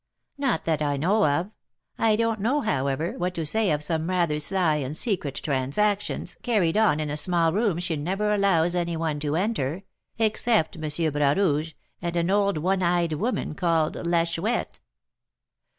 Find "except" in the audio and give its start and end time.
10.17-10.75